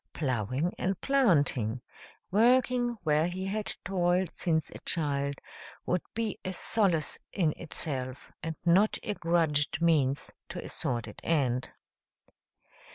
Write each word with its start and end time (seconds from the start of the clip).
"Plowing 0.13 0.73
and 0.79 0.99
planting" 0.99 1.79
working 2.31 2.97
where 3.03 3.27
he 3.27 3.45
had 3.45 3.67
toiled 3.85 4.31
since 4.35 4.71
a 4.71 4.79
child 4.79 5.35
would 5.85 6.01
be 6.15 6.39
a 6.43 6.53
solace 6.53 7.19
in 7.31 7.53
itself, 7.55 8.31
and 8.41 8.55
not 8.65 8.97
a 9.03 9.13
grudged 9.13 9.79
means 9.79 10.31
to 10.49 10.65
a 10.65 10.69
sordid 10.69 11.19
end. 11.21 11.69